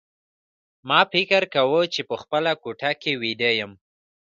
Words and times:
ما 0.87 0.99
فکر 1.11 1.41
کاوه 1.53 1.81
چې 1.93 2.01
په 2.09 2.15
خپله 2.21 2.51
کوټه 2.63 2.91
کې 3.01 3.11
ویده 3.21 3.51
یم 3.59 3.71